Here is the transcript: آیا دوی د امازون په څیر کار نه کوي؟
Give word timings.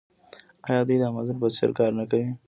آیا 0.67 0.81
دوی 0.87 0.97
د 0.99 1.03
امازون 1.11 1.37
په 1.41 1.47
څیر 1.55 1.71
کار 1.79 1.91
نه 1.99 2.05
کوي؟ 2.11 2.29